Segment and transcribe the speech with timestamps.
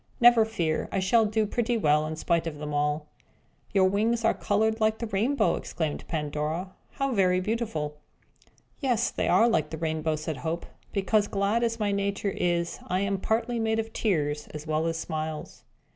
[0.19, 0.89] Never fear!
[0.91, 3.05] we shall do pretty well in spite of them all."
[3.71, 6.71] "Your wings are coloured like the rainbow!" exclaimed Pandora.
[6.93, 7.97] "How very beautiful!"
[8.79, 13.01] "Yes, they are like the rainbow," said Hope, "because, glad as my nature is, I
[13.01, 15.65] am partly made of tears as well as smiles."